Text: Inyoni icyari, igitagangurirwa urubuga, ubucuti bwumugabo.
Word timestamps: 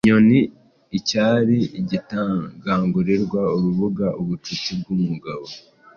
Inyoni 0.03 0.39
icyari, 0.97 1.57
igitagangurirwa 1.79 3.41
urubuga, 3.55 4.07
ubucuti 4.21 4.69
bwumugabo. 4.79 5.47